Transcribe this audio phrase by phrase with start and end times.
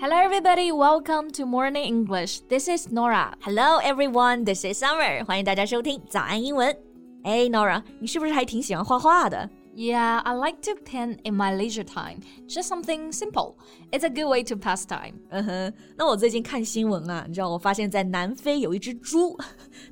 [0.00, 0.70] Hello, everybody.
[0.70, 2.42] Welcome to Morning English.
[2.48, 3.34] This is Nora.
[3.40, 4.44] Hello, everyone.
[4.44, 5.24] This is Summer.
[5.24, 6.76] 欢迎大家收听早安英文。
[7.24, 12.20] 哎，Nora，你是不是还挺喜欢画画的？Yeah, I like to paint in my leisure time.
[12.48, 13.54] Just something simple.
[13.92, 15.20] It's a good way to pass time.
[15.30, 15.42] Uh-huh.
[15.42, 19.36] 嗯哼，那我最近看新闻啊，你知道我发现，在南非有一只猪，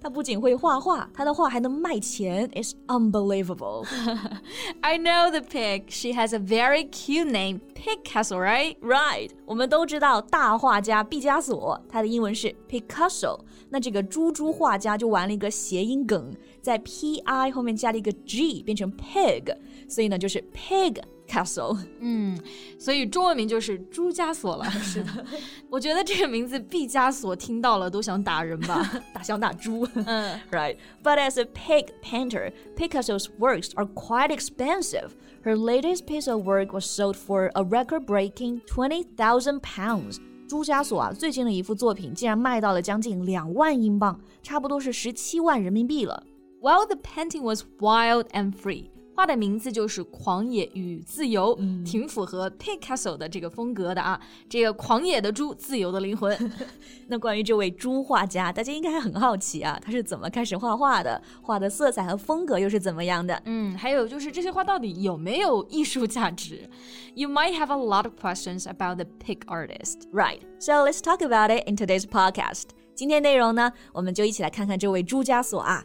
[0.00, 2.48] 它不仅会画画，它的画还能卖钱。
[2.50, 3.86] It's unbelievable.
[4.82, 5.84] I know the pig.
[5.90, 8.76] She has a very cute name, Pigcasso, right?
[8.80, 9.30] Right.
[9.46, 13.38] 我们都知道大画家毕加索，他的英文是 Picasso。
[13.70, 19.56] 那这个猪猪画家就玩了一个谐音梗，在 P I 后面加了一个 G，变成 pig。
[19.88, 22.38] 所以呢，就是 Pig Castle，嗯，
[22.78, 24.64] 所以中文名就是朱加索了。
[24.70, 25.24] 是的，
[25.68, 29.86] 我觉得这个名字毕加索听到了都想打人吧，打想打猪。
[29.94, 30.76] 嗯，Right.
[31.02, 35.10] But as a pig painter, Pigcasso's works are quite expensive.
[35.44, 40.18] Her latest piece of work was sold for a record-breaking twenty thousand pounds.
[40.48, 46.24] 朱加索啊，最近的一幅作品竟然卖到了将近两万英镑，差不多是十七万人民币了。
[46.60, 48.90] While the painting was wild and free.
[49.16, 54.20] 画的名字就是《狂野与自由》，嗯，挺符合 Picasso 的这个风格的啊。
[54.46, 56.52] 这个狂野的猪，自由的灵魂。
[57.08, 61.20] 那关于这位猪画家，大家应该还很好奇啊，他是怎么开始画画的？
[61.40, 63.40] 画的色彩和风格又是怎么样的？
[63.46, 66.68] 嗯，还有就是这些画到底有没有艺术价值
[67.14, 70.40] ？You might have a lot of questions about the pig artist, right?
[70.58, 72.64] So let's talk about it in today's podcast.
[72.94, 75.84] 今天内容呢，我们就一起来看看这位朱家索啊。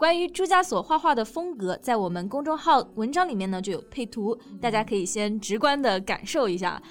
[0.00, 6.82] 关于朱家所画画的风格，在我们公众号文章里面呢就有配图，大家可以先直观的感受一下。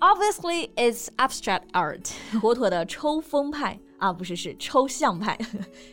[0.00, 2.10] Obviously, it's abstract art，
[2.40, 5.38] 妥妥的抽风派啊，不是是抽象派。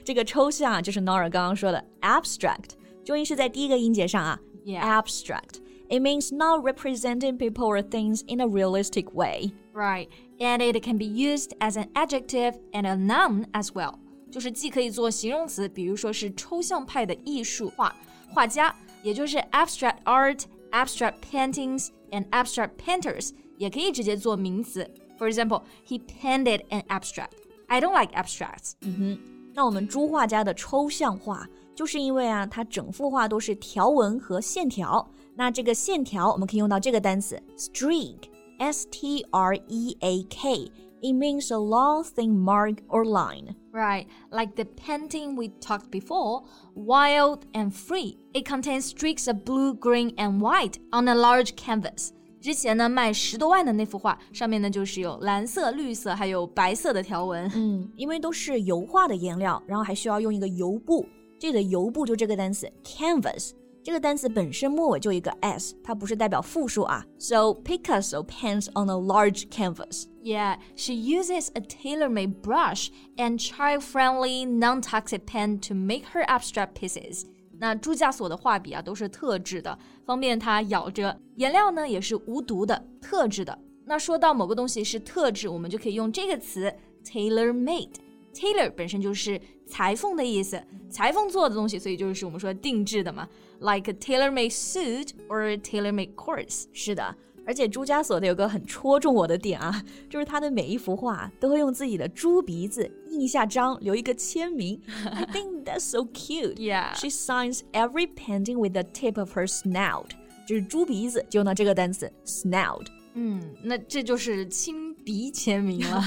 [0.04, 2.72] 这个抽象啊，就是 Nora 刚刚说的 abstract，
[3.06, 4.40] 重音是在第一个音节上啊。
[4.66, 5.62] Abstract.
[5.90, 9.52] It means not representing people or things in a realistic way.
[9.76, 10.08] Right,
[10.40, 14.00] and it can be used as an adjective and a noun as well.
[14.33, 17.95] 就是既可以做形容词，比如说是抽象派的艺术画
[18.31, 24.89] 画家，也就是 abstract art、abstract paintings and abstract painters，也可以直接做名词。
[25.19, 27.31] For example, he painted an abstract.
[27.67, 28.73] I don't like abstracts.
[28.83, 29.19] 嗯哼，
[29.55, 35.11] 那我们朱画家的抽象画，就是因为啊，他整幅画都是条纹和线条。
[35.35, 40.71] 那这个线条，我们可以用到这个单词 streak，s t r e a k。
[41.03, 43.55] It means a long thin mark or line.
[43.73, 46.43] Right, like the painting we talked before,
[46.75, 48.17] wild and free.
[48.35, 52.11] It contains streaks of blue, green, and white on a large canvas.
[52.41, 57.49] 之前呢，卖十多万的那幅画，上面呢就是有蓝色、绿色还有白色的条纹。
[57.55, 61.07] 嗯，因为都是油画的颜料，然后还需要用一个油布。
[61.39, 63.53] 这里的油布就这个单词 canvas。
[63.84, 67.06] 这个单词本身末尾就一个 s，它不是代表复数啊。
[67.20, 70.06] So Pigcasso paints on a large canvas.
[70.24, 77.26] Yeah, she uses a tailor-made brush and child-friendly, non-toxic pen to make her abstract pieces.
[77.60, 81.20] 那朱家锁的画笔啊都是特制的，方便它咬着。
[81.36, 83.60] 颜料呢也是无毒的，特制的。
[83.86, 86.74] 那说到某个东西是特制，我们就可以用这个词
[87.04, 87.90] tailor-made。
[88.34, 93.28] tailor 本身就是裁缝的意思，裁缝做的东西，所以就是我们说定制的嘛。
[93.63, 96.65] ，like a tailor-made suit or a tailor-made course。
[96.73, 97.15] 是的，
[97.47, 104.81] 而且朱家所的有个很戳中我的点啊，就是他的每一幅画都会用自己的猪鼻子印一下章，留一个签名。
[105.05, 106.57] I think that's so cute.
[106.57, 106.95] Yeah.
[106.95, 110.11] She signs every painting with the tip of her snout.
[110.47, 112.87] 就是猪鼻子，就用到这个单词 snout。
[113.15, 116.01] 嗯，那这就是亲鼻签名了。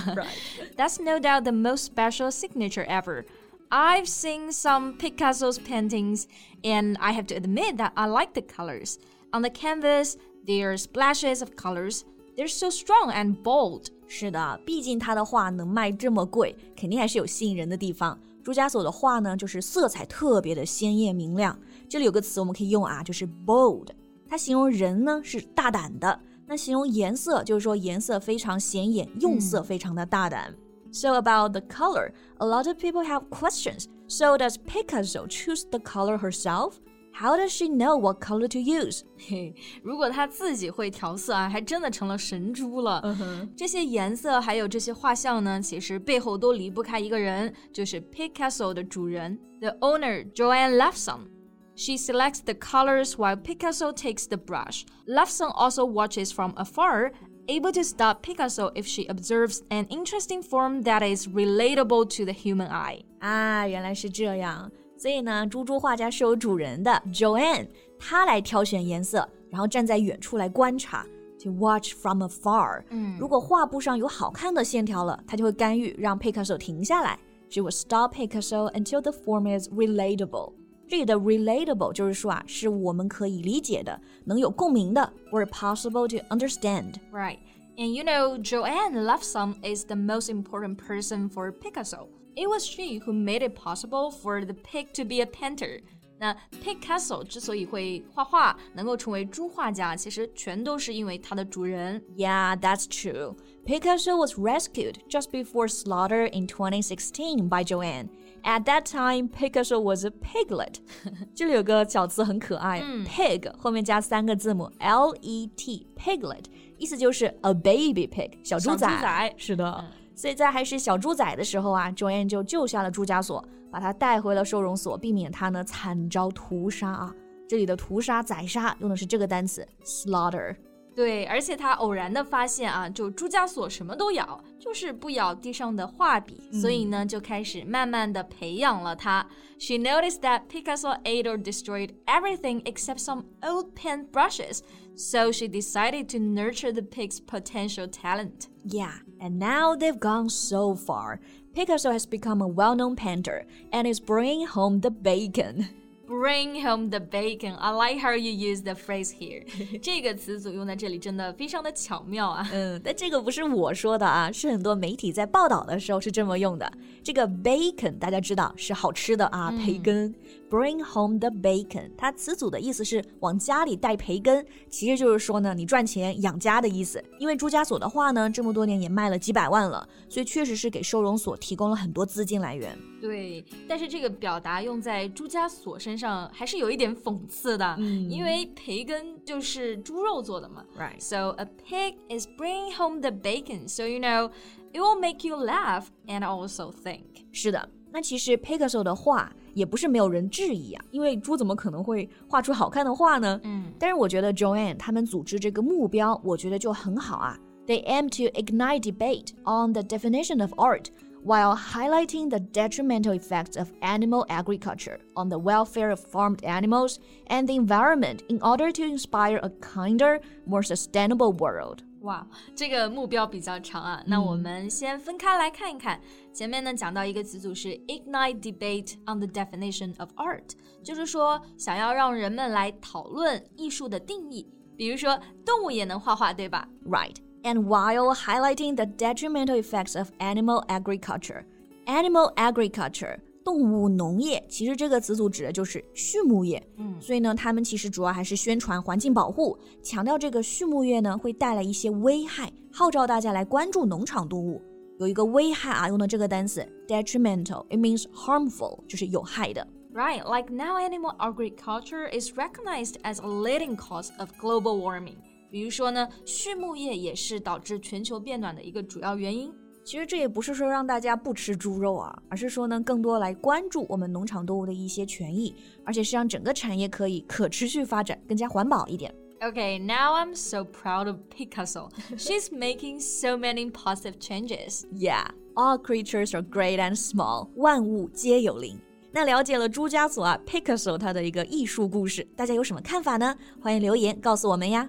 [0.78, 3.26] That's no doubt the most special signature ever.
[3.71, 6.27] I've seen some Pigcasso's paintings,
[6.63, 8.99] and I have to admit that I like the colors.
[9.33, 10.17] On the canvas,
[10.47, 12.05] There are splashes of colors.
[12.37, 13.89] They're so strong and bold.
[14.07, 18.17] 是的，毕竟他的画能卖这么贵，肯定还是有吸引人的地方。
[18.45, 21.59] 朱加索的画呢，就是色彩特别的鲜艳明亮。
[21.89, 23.89] 这里有个词我们可以用啊，就是 bold，
[24.29, 26.21] 它形容人呢是大胆的。
[26.47, 30.53] 那形容颜色，就是说颜色非常显眼，用色非常的大胆。
[30.53, 30.66] 嗯
[30.97, 33.89] so about the color, a lot of people have questions.
[34.09, 36.81] So does Pigcasso choose the color herself?
[37.13, 39.03] How does she know what color to use？
[39.19, 43.01] 嘿，如果她自己会调色啊，还真的成了神猪了。
[43.03, 43.49] Uh huh.
[43.57, 51.29] 这些颜色还有这些画像呢，其实背后都离不开一个人，就是 Pigcasso 的主人，the owner Joanne Lefson.
[51.75, 54.85] She selects the colors while Pigcasso takes the brush.
[55.07, 57.13] Lefson also watches from afar
[57.49, 62.33] able to stop Pigcasso if she observes an interesting form that is relatable to the
[62.33, 63.01] human eye.
[63.21, 64.71] 啊，原来是这样。
[64.97, 71.07] 所以呢，猪猪画家是有主人的，Joanne，她来挑选颜色，然后站在远处来观察
[71.43, 72.83] ，to watch from afar。
[72.91, 77.19] 嗯，如果画布上有好看的线条了，她就会干预，让 Pigcasso 停下来。
[77.49, 80.53] She would stop Pigcasso until the form is relatable.
[80.89, 86.95] 这里的 relatable 就是说啊，是我们可以理解的，能有共鸣的，or possible to understand。
[87.13, 87.39] Right.
[87.77, 92.07] And you know, Joanne Lefson is the most important person for Pigcasso.
[92.35, 95.83] It was she who made it possible for the pig to be a painter.
[96.19, 96.35] 那
[96.65, 102.03] Pigcasso 之所以会画画，能够成为猪画家，其实全都是因为他的主人。
[102.17, 103.37] Yeah, that's true.
[103.67, 108.09] Pigcasso was rescued just before slaughter in 2016 by Joanne.
[108.47, 110.77] At that time, Picasso was a piglet.
[111.35, 116.45] 这里有个小词很可爱、p i g 后面加三个字母 L E T piglet，
[116.79, 118.87] 意思就是 a baby pig 小猪仔。
[118.87, 119.85] 小猪仔是的。
[120.15, 127.13] 所以在还是小猪仔的时候啊，Joanne 就救下了朱家锁，把他带回了收容所，避免他呢惨遭屠杀啊。
[127.49, 130.55] 这里的屠杀、宰杀用的是这个单词 slaughter。
[130.97, 139.27] 对，而且他偶然的发现啊，就朱家锁什么都咬，就是不咬地上的画笔，嗯、所以呢，就开始慢慢的培养了他。
[139.59, 144.61] She noticed that Pigcasso ate or destroyed everything except some old pen brushes,
[144.97, 148.49] so she decided to nurture the pig's potential talent.
[148.65, 151.21] Yeah, and now they've gone so far.
[151.55, 155.69] Pigcasso has become a well known painter and is bringing home the bacon.
[156.09, 157.57] Bring home the bacon.
[157.59, 159.43] I like how you use the phrase here.
[159.83, 162.49] 这个词组用在这里真的非常的巧妙啊。
[162.53, 166.73] 嗯，但这个不是我说的啊，是很多媒体在报道的时候是这么用的。
[167.03, 170.15] 这个 bacon 大家知道是好吃的啊，培根。
[170.49, 177.03] Bring home the bacon，它词组的意思是往家里带培根，其实就是说呢，你赚钱养家的意思。
[177.19, 182.79] 因为朱家锁的画呢，这么多年也卖了几百万了，所以确实是给收容所提供了很多资金来源。
[183.01, 190.65] 对，但是这个表达用在朱家锁身上还是有一点讽刺的，嗯因为培根就是猪肉做的嘛。
[190.79, 191.01] Right.
[191.01, 194.31] So a pig is bringing home the bacon, so you know
[194.73, 197.27] it will make you laugh and also think.
[197.33, 203.40] 是的，那其实 Picasso 的画也不是没有人质疑啊，因为猪怎么可能会画出好看的画呢？
[203.44, 207.38] 嗯，但是我觉得 Joanne 他们组织这个目标，我觉得就很好啊。
[207.68, 210.88] They aim to ignite debate on the definition of art
[211.24, 216.98] while highlighting the detrimental effects of animal agriculture on the welfare of farmed animals
[217.28, 221.84] and the environment in order to inspire a kinder, more sustainable world.
[222.07, 222.25] 哇，
[222.55, 224.01] 这个目标比较长啊。
[224.07, 226.01] 那我们先分开来看一看。
[226.33, 230.53] 前面呢讲到一个词组是 ignite debate on the definition of art，
[230.85, 234.47] 就是说想要让人们来讨论艺术的定义。
[234.77, 237.17] 比如说动物也能画画，对吧？Right.
[237.43, 241.45] And while highlighting the detrimental effects of animal agriculture,
[241.87, 246.61] animal agriculture 动物农业，其实这个词组指的就是畜牧业。
[246.79, 254.61] 嗯所以呢，他们其实主要还是宣传环境保护，强调这个畜牧业呢会带来一些危害，号召大家来关注农场动物。
[254.99, 259.65] 有一个危害啊，用的这个单词 detrimental，it means harmful，就是有害的。
[259.95, 265.15] Right, like now animal agriculture is recognized as a leading cause of global warming.
[265.53, 269.53] 比如说呢，畜牧业也是导致全球变暖的一个主要原因。
[269.87, 279.15] 其实这也不是说让大家不吃猪肉啊，而是说呢，更多来关注我们农场动物的一些权益，而且是让整个产业可以可持续发展，更加环保一点。
[279.39, 281.89] Okay, now I'm so proud of Picasso.
[282.17, 284.87] She's making so many positive changes.
[284.93, 288.81] Yeah, all creatures are great and small，万物皆有灵。
[289.13, 293.37] 那了解了朱家锁啊，Picasso 他的一个艺术故事，大家有什么看法呢？
[293.61, 294.89] 欢迎留言告诉我们呀。